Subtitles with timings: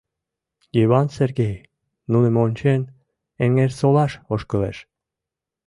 [0.77, 1.57] Йыван Сергей,
[2.11, 2.81] нуным ончен,
[3.43, 4.77] Эҥерсолаш ошкылеш.